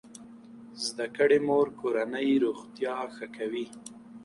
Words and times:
زده 0.85 1.05
کړې 1.17 1.37
مور 1.47 1.67
کورنۍ 1.79 2.29
روغتیا 2.45 2.95
ښه 3.15 3.27
کوي. 3.37 3.65